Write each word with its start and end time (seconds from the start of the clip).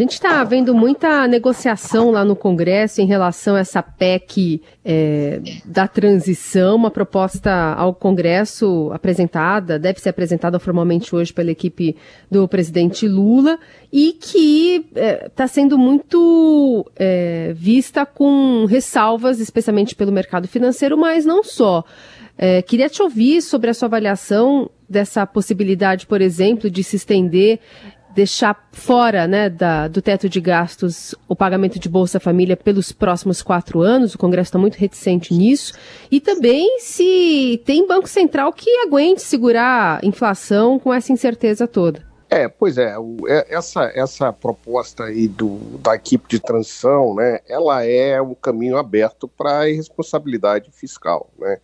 A 0.00 0.02
gente 0.02 0.12
está 0.12 0.42
vendo 0.44 0.74
muita 0.74 1.28
negociação 1.28 2.10
lá 2.10 2.24
no 2.24 2.34
Congresso 2.34 3.02
em 3.02 3.06
relação 3.06 3.54
a 3.54 3.58
essa 3.58 3.82
PEC 3.82 4.62
é, 4.82 5.42
da 5.62 5.86
transição, 5.86 6.74
uma 6.76 6.90
proposta 6.90 7.52
ao 7.74 7.94
Congresso 7.94 8.90
apresentada, 8.94 9.78
deve 9.78 10.00
ser 10.00 10.08
apresentada 10.08 10.58
formalmente 10.58 11.14
hoje 11.14 11.34
pela 11.34 11.50
equipe 11.50 11.94
do 12.30 12.48
presidente 12.48 13.06
Lula, 13.06 13.58
e 13.92 14.14
que 14.14 14.86
está 14.88 15.00
é, 15.02 15.28
tá 15.28 15.46
sendo 15.46 15.76
muito 15.76 16.90
é, 16.96 17.52
vista 17.54 18.06
com 18.06 18.64
ressalvas, 18.64 19.38
especialmente 19.38 19.94
pelo 19.94 20.10
mercado 20.10 20.48
financeiro, 20.48 20.96
mas 20.96 21.26
não 21.26 21.44
só. 21.44 21.84
É, 22.38 22.62
queria 22.62 22.88
te 22.88 23.02
ouvir 23.02 23.42
sobre 23.42 23.68
a 23.68 23.74
sua 23.74 23.84
avaliação 23.84 24.70
dessa 24.88 25.26
possibilidade, 25.26 26.06
por 26.06 26.22
exemplo, 26.22 26.70
de 26.70 26.82
se 26.82 26.96
estender 26.96 27.60
deixar 28.14 28.68
fora 28.72 29.26
né, 29.26 29.48
da, 29.48 29.88
do 29.88 30.02
teto 30.02 30.28
de 30.28 30.40
gastos 30.40 31.14
o 31.28 31.36
pagamento 31.36 31.78
de 31.78 31.88
Bolsa 31.88 32.20
Família 32.20 32.56
pelos 32.56 32.92
próximos 32.92 33.42
quatro 33.42 33.80
anos. 33.80 34.14
O 34.14 34.18
Congresso 34.18 34.48
está 34.48 34.58
muito 34.58 34.76
reticente 34.76 35.34
nisso. 35.34 35.74
E 36.10 36.20
também 36.20 36.78
se 36.80 37.62
tem 37.64 37.86
Banco 37.86 38.08
Central 38.08 38.52
que 38.52 38.70
aguente 38.78 39.22
segurar 39.22 40.04
inflação 40.04 40.78
com 40.78 40.92
essa 40.92 41.12
incerteza 41.12 41.66
toda. 41.66 42.08
É, 42.28 42.46
pois 42.46 42.78
é, 42.78 42.94
é, 43.26 43.56
essa, 43.56 43.90
essa 43.92 44.32
proposta 44.32 45.04
aí 45.04 45.26
do, 45.26 45.56
da 45.78 45.96
equipe 45.96 46.28
de 46.28 46.38
transição, 46.38 47.12
né, 47.16 47.40
ela 47.48 47.84
é 47.84 48.22
um 48.22 48.36
caminho 48.36 48.76
aberto 48.76 49.26
para 49.26 49.60
a 49.60 49.68
irresponsabilidade 49.68 50.70
fiscal, 50.70 51.28
né, 51.36 51.58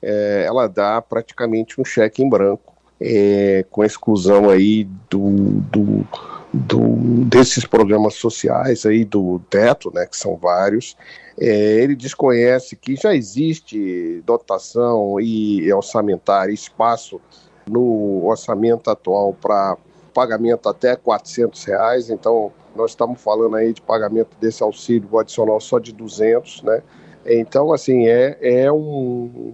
é, 0.00 0.44
ela 0.46 0.66
dá 0.66 1.02
praticamente 1.02 1.78
um 1.78 1.84
cheque 1.84 2.22
em 2.22 2.28
branco 2.28 2.77
é, 3.00 3.64
com 3.70 3.82
a 3.82 3.86
exclusão 3.86 4.50
aí 4.50 4.84
do, 5.08 5.30
do, 5.70 6.06
do, 6.52 7.24
desses 7.24 7.64
programas 7.64 8.14
sociais 8.14 8.84
aí 8.84 9.04
do 9.04 9.40
teto, 9.50 9.92
né, 9.94 10.06
que 10.06 10.16
são 10.16 10.36
vários, 10.36 10.96
é, 11.38 11.82
ele 11.82 11.94
desconhece 11.94 12.76
que 12.76 12.96
já 12.96 13.14
existe 13.14 14.22
dotação 14.26 15.20
e 15.20 15.72
orçamentária, 15.72 16.52
espaço 16.52 17.20
no 17.68 18.24
orçamento 18.26 18.90
atual 18.90 19.32
para 19.34 19.76
pagamento 20.12 20.68
até 20.68 20.96
400 20.96 21.62
reais, 21.64 22.10
então 22.10 22.50
nós 22.74 22.90
estamos 22.90 23.20
falando 23.20 23.56
aí 23.56 23.72
de 23.72 23.80
pagamento 23.80 24.36
desse 24.40 24.62
auxílio 24.62 25.18
adicional 25.18 25.60
só 25.60 25.78
de 25.78 25.92
200, 25.92 26.62
né? 26.62 26.82
Então, 27.26 27.72
assim, 27.72 28.06
é, 28.06 28.38
é 28.40 28.72
um, 28.72 29.52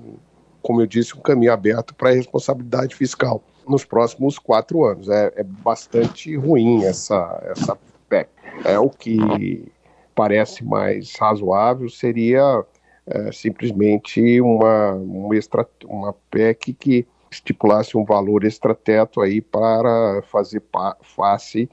como 0.65 0.81
eu 0.81 0.87
disse, 0.87 1.15
um 1.15 1.21
caminho 1.21 1.53
aberto 1.53 1.95
para 1.95 2.09
a 2.09 2.15
responsabilidade 2.15 2.97
fiscal 2.97 3.45
nos 3.69 3.85
próximos 3.85 4.39
quatro 4.39 4.83
anos. 4.85 5.11
É, 5.11 5.31
é 5.37 5.43
bastante 5.43 6.35
ruim 6.37 6.85
essa, 6.85 7.39
essa 7.51 7.79
PEC. 8.09 8.31
É 8.65 8.79
o 8.79 8.89
que 8.89 9.71
parece 10.15 10.65
mais 10.65 11.15
razoável 11.17 11.91
seria 11.91 12.65
é, 13.07 13.31
simplesmente 13.31 14.41
uma, 14.41 14.93
uma, 14.95 15.37
extra, 15.37 15.69
uma 15.85 16.15
PEC 16.31 16.73
que 16.73 17.07
estipulasse 17.31 17.99
um 17.99 18.05
valor 18.05 18.43
extrateto 18.43 19.21
aí 19.21 19.43
para 19.43 20.23
fazer 20.31 20.63
face 21.03 21.69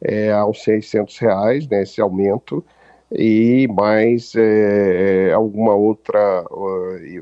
é, 0.00 0.30
aos 0.30 0.62
600 0.62 1.18
reais, 1.18 1.66
né, 1.66 1.82
esse 1.82 2.00
aumento, 2.00 2.64
e 3.10 3.66
mais 3.72 4.34
é, 4.36 5.32
alguma 5.32 5.74
outra, 5.74 6.44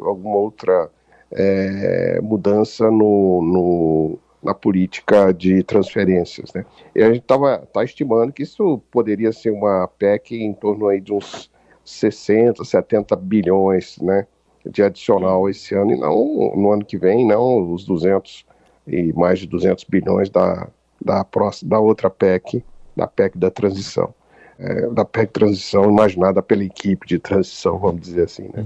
alguma 0.02 0.36
outra 0.36 0.90
é, 1.34 2.20
mudança 2.22 2.90
no, 2.90 3.42
no, 3.42 4.18
na 4.42 4.54
política 4.54 5.32
de 5.32 5.62
transferências. 5.62 6.52
Né? 6.54 6.64
E 6.94 7.02
a 7.02 7.08
gente 7.08 7.22
estava 7.22 7.58
tá 7.58 7.82
estimando 7.82 8.32
que 8.32 8.42
isso 8.42 8.80
poderia 8.90 9.32
ser 9.32 9.50
uma 9.50 9.88
PEC 9.98 10.36
em 10.36 10.52
torno 10.52 10.88
aí 10.88 11.00
de 11.00 11.12
uns 11.12 11.50
60, 11.84 12.64
70 12.64 13.16
bilhões 13.16 13.98
né, 14.00 14.26
de 14.64 14.82
adicional 14.82 15.48
esse 15.50 15.74
ano, 15.74 15.92
e 15.92 15.96
não 15.96 16.52
no 16.56 16.72
ano 16.72 16.84
que 16.84 16.96
vem, 16.96 17.26
não 17.26 17.72
os 17.72 17.84
200 17.84 18.46
e 18.86 19.12
mais 19.14 19.38
de 19.38 19.46
200 19.46 19.84
bilhões 19.84 20.30
da, 20.30 20.68
da, 21.00 21.24
próxima, 21.24 21.70
da 21.70 21.80
outra 21.80 22.10
PEC, 22.10 22.62
da 22.96 23.06
PEC 23.06 23.36
da 23.38 23.50
transição. 23.50 24.14
É, 24.56 24.88
da 24.90 25.04
PEC 25.04 25.32
transição 25.32 25.90
imaginada 25.90 26.40
pela 26.40 26.62
equipe 26.62 27.08
de 27.08 27.18
transição, 27.18 27.76
vamos 27.76 28.02
dizer 28.02 28.24
assim. 28.24 28.48
Né? 28.54 28.64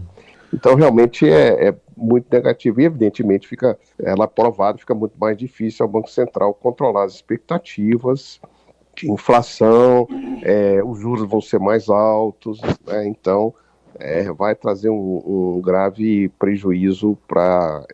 Então, 0.53 0.75
realmente 0.75 1.29
é, 1.29 1.69
é, 1.69 1.75
muito 1.97 2.27
negativo 2.33 2.81
e, 2.81 2.85
evidentemente, 2.85 3.47
fica 3.47 3.79
ela 3.99 4.25
aprovada, 4.25 4.79
fica 4.79 4.95
muito 4.95 5.15
mais 5.19 5.37
difícil 5.37 5.85
ao 5.85 5.91
Banco 5.91 6.11
Central 6.11 6.55
controlar 6.55 7.05
as 7.05 7.15
expectativas 7.15 8.41
de 8.97 9.11
inflação, 9.11 10.09
é, 10.43 10.83
os 10.83 10.99
juros 10.99 11.29
vão 11.29 11.41
ser 11.41 11.61
mais 11.61 11.89
altos, 11.89 12.61
né? 12.85 13.07
então 13.07 13.55
é, 13.99 14.33
vai 14.33 14.55
trazer 14.55 14.91
um, 14.91 15.23
um 15.57 15.61
grave 15.61 16.29
prejuízo 16.31 17.17
para 17.27 17.87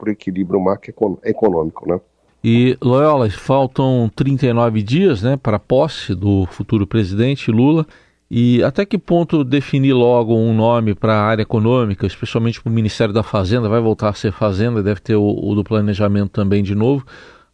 o 0.00 0.08
equilíbrio 0.08 0.60
macroeconômico. 0.60 1.88
Né? 1.88 2.00
E, 2.42 2.76
Loyola, 2.80 3.28
faltam 3.30 4.10
39 4.14 4.82
dias 4.82 5.22
né, 5.22 5.36
para 5.36 5.56
a 5.56 5.60
posse 5.60 6.14
do 6.14 6.46
futuro 6.46 6.86
presidente 6.86 7.50
Lula. 7.50 7.86
E 8.30 8.62
até 8.62 8.84
que 8.84 8.98
ponto 8.98 9.42
definir 9.42 9.94
logo 9.94 10.36
um 10.36 10.52
nome 10.54 10.94
para 10.94 11.14
a 11.14 11.22
área 11.22 11.42
econômica, 11.42 12.06
especialmente 12.06 12.60
para 12.60 12.70
o 12.70 12.72
Ministério 12.72 13.14
da 13.14 13.22
Fazenda, 13.22 13.68
vai 13.68 13.80
voltar 13.80 14.10
a 14.10 14.14
ser 14.14 14.32
Fazenda, 14.32 14.82
deve 14.82 15.00
ter 15.00 15.16
o, 15.16 15.24
o, 15.24 15.54
do 15.54 15.64
planejamento 15.64 16.30
também 16.32 16.62
de 16.62 16.74
novo. 16.74 17.06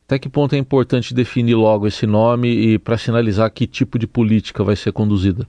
Até 0.05 0.19
que 0.19 0.29
ponto 0.29 0.55
é 0.55 0.59
importante 0.59 1.15
definir 1.15 1.55
logo 1.55 1.87
esse 1.87 2.07
nome 2.07 2.49
e 2.49 2.79
para 2.79 2.99
sinalizar 2.99 3.51
que 3.53 3.67
tipo 3.69 3.99
de 3.99 4.07
política 4.07 4.65
vai 4.65 4.75
ser 4.75 4.93
conduzida? 4.93 5.47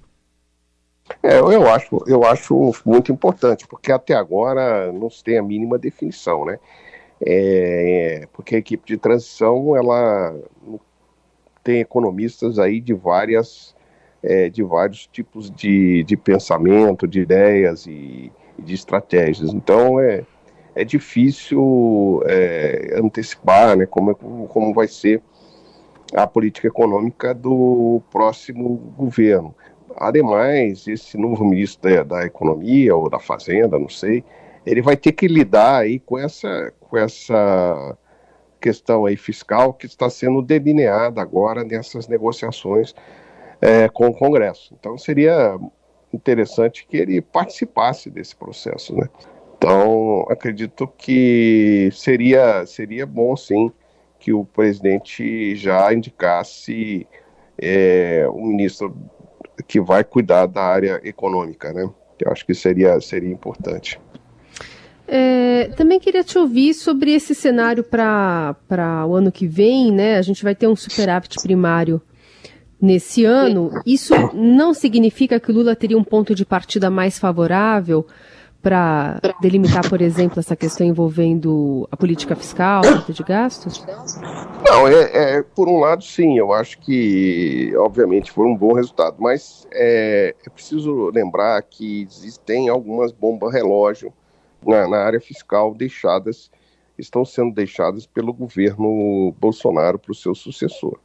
É, 1.21 1.39
eu 1.39 1.69
acho, 1.69 2.03
eu 2.07 2.23
acho 2.23 2.71
muito 2.85 3.11
importante, 3.11 3.67
porque 3.67 3.91
até 3.91 4.13
agora 4.13 4.91
não 4.91 5.09
se 5.09 5.23
tem 5.23 5.37
a 5.37 5.43
mínima 5.43 5.77
definição, 5.77 6.45
né? 6.45 6.59
É, 7.19 8.21
é 8.23 8.27
porque 8.31 8.55
a 8.55 8.59
equipe 8.59 8.85
de 8.85 8.97
transição 8.97 9.75
ela 9.75 10.35
tem 11.63 11.79
economistas 11.79 12.59
aí 12.59 12.79
de 12.79 12.93
várias 12.93 13.75
é, 14.25 14.49
de 14.49 14.63
vários 14.63 15.05
tipos 15.07 15.51
de, 15.51 16.03
de 16.03 16.17
pensamento, 16.17 17.07
de 17.07 17.21
ideias 17.21 17.85
e, 17.85 18.31
de 18.57 18.73
estratégias. 18.73 19.53
Então 19.53 19.99
é, 19.99 20.23
é 20.73 20.83
difícil 20.83 22.21
é, 22.25 22.95
antecipar 22.97 23.77
né, 23.77 23.85
como, 23.85 24.15
como 24.15 24.73
vai 24.73 24.87
ser 24.87 25.21
a 26.13 26.25
política 26.25 26.67
econômica 26.67 27.33
do 27.33 28.01
próximo 28.11 28.75
governo. 28.97 29.53
Ademais, 29.95 30.87
esse 30.87 31.17
novo 31.17 31.45
ministro 31.45 31.89
da, 31.89 32.03
da 32.03 32.25
Economia 32.25 32.95
ou 32.95 33.09
da 33.09 33.19
Fazenda, 33.19 33.79
não 33.79 33.89
sei, 33.89 34.23
ele 34.65 34.81
vai 34.81 34.97
ter 34.97 35.11
que 35.11 35.27
lidar 35.27 35.77
aí 35.77 35.99
com 35.99 36.17
essa, 36.17 36.73
com 36.79 36.97
essa 36.97 37.97
questão 38.59 39.05
aí 39.05 39.15
fiscal 39.15 39.73
que 39.73 39.85
está 39.85 40.09
sendo 40.09 40.41
delineada 40.41 41.21
agora 41.21 41.63
nessas 41.63 42.07
negociações 42.07 42.95
é, 43.65 43.89
com 43.89 44.07
o 44.07 44.13
Congresso. 44.13 44.75
Então 44.79 44.95
seria 44.95 45.57
interessante 46.13 46.85
que 46.87 46.97
ele 46.97 47.19
participasse 47.19 48.11
desse 48.11 48.35
processo, 48.35 48.95
né? 48.95 49.09
Então 49.57 50.23
acredito 50.29 50.87
que 50.95 51.89
seria 51.91 52.63
seria 52.67 53.07
bom 53.07 53.35
sim 53.35 53.71
que 54.19 54.31
o 54.31 54.45
presidente 54.45 55.55
já 55.55 55.91
indicasse 55.91 57.07
é, 57.57 58.27
um 58.31 58.45
ministro 58.45 58.95
que 59.67 59.81
vai 59.81 60.03
cuidar 60.03 60.45
da 60.45 60.61
área 60.61 61.01
econômica, 61.03 61.73
né? 61.73 61.89
Eu 62.19 62.31
acho 62.31 62.45
que 62.45 62.53
seria 62.53 63.01
seria 63.01 63.31
importante. 63.31 63.99
É, 65.07 65.69
também 65.75 65.99
queria 65.99 66.23
te 66.23 66.37
ouvir 66.37 66.73
sobre 66.75 67.13
esse 67.13 67.33
cenário 67.33 67.83
para 67.83 69.05
o 69.07 69.15
ano 69.15 69.31
que 69.31 69.47
vem, 69.47 69.91
né? 69.91 70.17
A 70.17 70.21
gente 70.21 70.43
vai 70.43 70.53
ter 70.53 70.67
um 70.67 70.75
superávit 70.75 71.41
primário 71.41 71.99
nesse 72.81 73.25
ano, 73.25 73.71
isso 73.85 74.13
não 74.33 74.73
significa 74.73 75.39
que 75.39 75.51
o 75.51 75.53
Lula 75.53 75.75
teria 75.75 75.97
um 75.97 76.03
ponto 76.03 76.35
de 76.35 76.45
partida 76.45 76.89
mais 76.89 77.17
favorável 77.17 78.05
para 78.65 79.19
delimitar, 79.39 79.87
por 79.87 80.01
exemplo, 80.01 80.39
essa 80.39 80.55
questão 80.55 80.87
envolvendo 80.87 81.87
a 81.91 81.95
política 81.95 82.35
fiscal, 82.35 82.81
a 82.83 83.11
de 83.11 83.21
gastos? 83.21 83.85
Não, 84.67 84.87
é, 84.87 85.37
é, 85.37 85.43
por 85.43 85.69
um 85.69 85.79
lado, 85.79 86.03
sim, 86.03 86.35
eu 86.39 86.51
acho 86.51 86.79
que, 86.79 87.71
obviamente, 87.77 88.31
foi 88.31 88.47
um 88.47 88.57
bom 88.57 88.73
resultado, 88.73 89.17
mas 89.19 89.67
é, 89.71 90.33
é 90.43 90.49
preciso 90.49 91.11
lembrar 91.11 91.61
que 91.61 92.01
existem 92.01 92.67
algumas 92.67 93.11
bombas 93.11 93.53
relógio 93.53 94.11
na, 94.65 94.87
na 94.87 94.97
área 94.97 95.21
fiscal 95.21 95.75
deixadas, 95.75 96.49
estão 96.97 97.23
sendo 97.23 97.53
deixadas 97.53 98.07
pelo 98.07 98.33
governo 98.33 99.31
Bolsonaro 99.39 99.99
para 99.99 100.11
o 100.11 100.15
seu 100.15 100.33
sucessor. 100.33 100.99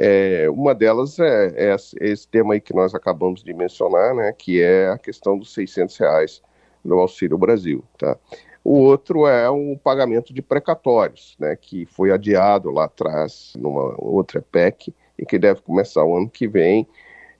É, 0.00 0.48
uma 0.48 0.76
delas 0.76 1.18
é, 1.18 1.72
é, 1.72 1.76
esse 2.00 2.28
tema 2.28 2.54
aí 2.54 2.60
que 2.60 2.72
nós 2.72 2.94
acabamos 2.94 3.42
de 3.42 3.52
mencionar, 3.52 4.14
né, 4.14 4.32
que 4.32 4.62
é 4.62 4.90
a 4.90 4.96
questão 4.96 5.36
dos 5.36 5.52
600 5.52 5.96
reais 5.98 6.42
no 6.84 7.00
Auxílio 7.00 7.36
Brasil. 7.36 7.82
Tá? 7.98 8.16
O 8.62 8.78
outro 8.78 9.26
é 9.26 9.50
o 9.50 9.76
pagamento 9.76 10.32
de 10.32 10.40
precatórios, 10.40 11.34
né, 11.40 11.56
que 11.56 11.84
foi 11.86 12.12
adiado 12.12 12.70
lá 12.70 12.84
atrás 12.84 13.54
numa 13.58 13.96
outra 13.98 14.40
PEC 14.40 14.94
e 15.18 15.26
que 15.26 15.36
deve 15.36 15.62
começar 15.62 16.04
o 16.04 16.16
ano 16.16 16.30
que 16.30 16.46
vem. 16.46 16.86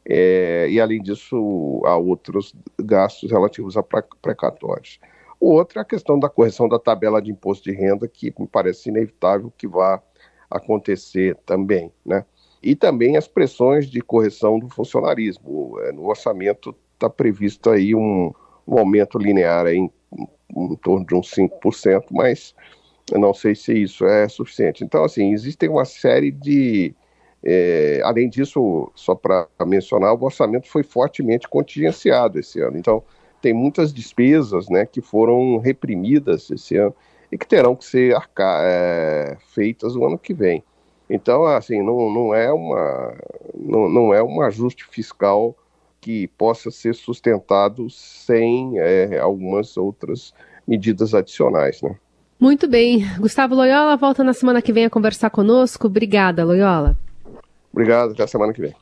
É, 0.05 0.67
e 0.69 0.81
além 0.81 1.01
disso, 1.01 1.81
há 1.85 1.97
outros 1.97 2.53
gastos 2.77 3.31
relativos 3.31 3.77
a 3.77 3.85
precatórios. 3.85 4.99
O 5.39 5.53
outro 5.53 5.79
é 5.79 5.83
a 5.83 5.85
questão 5.85 6.19
da 6.19 6.29
correção 6.29 6.69
da 6.69 6.79
tabela 6.79 7.23
de 7.23 7.31
imposto 7.31 7.71
de 7.71 7.77
renda, 7.77 8.09
que 8.09 8.35
me 8.37 8.49
parece 8.49 8.89
inevitável 8.89 9.53
que 9.57 9.69
vá 9.69 10.03
acontecer 10.51 11.37
também, 11.47 11.93
né? 12.05 12.25
E 12.63 12.75
também 12.75 13.17
as 13.17 13.29
pressões 13.29 13.89
de 13.89 14.01
correção 14.01 14.59
do 14.59 14.69
funcionarismo. 14.69 15.79
É, 15.83 15.93
no 15.93 16.07
orçamento 16.09 16.75
está 16.95 17.09
previsto 17.09 17.71
aí 17.71 17.95
um, 17.95 18.33
um 18.67 18.79
aumento 18.79 19.19
linear 19.19 19.67
em, 19.69 19.91
em 20.57 20.77
torno 20.77 21.07
de 21.07 21.15
uns 21.15 21.31
5%, 21.31 22.07
mas 22.11 22.55
eu 23.13 23.19
não 23.19 23.33
sei 23.33 23.55
se 23.55 23.73
isso 23.73 24.07
é 24.07 24.29
suficiente. 24.29 24.85
Então, 24.85 25.05
assim, 25.05 25.33
existem 25.33 25.69
uma 25.69 25.85
série 25.85 26.31
de. 26.31 26.95
É, 27.43 28.01
além 28.03 28.29
disso, 28.29 28.91
só 28.95 29.15
para 29.15 29.47
mencionar, 29.65 30.13
o 30.13 30.25
orçamento 30.25 30.69
foi 30.69 30.83
fortemente 30.83 31.49
contingenciado 31.49 32.39
esse 32.39 32.61
ano. 32.61 32.77
Então, 32.77 33.03
tem 33.41 33.55
muitas 33.55 33.93
despesas 33.93 34.69
né, 34.69 34.85
que 34.85 35.01
foram 35.01 35.59
reprimidas 35.59 36.51
esse 36.51 36.77
ano 36.77 36.95
e 37.31 37.39
que 37.39 37.47
terão 37.47 37.77
que 37.77 37.85
ser 37.85 38.17
arca 38.17 38.61
é, 38.63 39.37
feitas 39.55 39.95
no 39.95 40.05
ano 40.05 40.19
que 40.19 40.35
vem. 40.35 40.65
Então, 41.09 41.45
assim, 41.47 41.83
não, 41.83 42.11
não, 42.11 42.35
é 42.35 42.53
uma, 42.53 43.15
não, 43.55 43.89
não 43.89 44.15
é 44.15 44.23
um 44.23 44.43
ajuste 44.43 44.85
fiscal 44.91 45.57
que 46.01 46.29
possa 46.29 46.71
ser 46.71 46.95
sustentado 46.95 47.89
sem 47.91 48.79
é, 48.79 49.19
algumas 49.19 49.77
outras 49.77 50.35
medidas 50.67 51.15
adicionais, 51.15 51.81
né? 51.83 51.97
Muito 52.39 52.69
bem. 52.69 53.05
Gustavo 53.19 53.55
Loyola 53.55 53.97
volta 53.97 54.23
na 54.23 54.33
semana 54.33 54.63
que 54.63 54.73
vem 54.73 54.85
a 54.85 54.91
conversar 54.91 55.31
conosco. 55.31 55.89
Obrigada, 55.89 56.45
Loyola. 56.45 56.97
Obrigado, 57.73 58.13
até 58.13 58.23
a 58.23 58.29
semana 58.29 58.53
que 58.53 58.61
vem. 58.61 58.75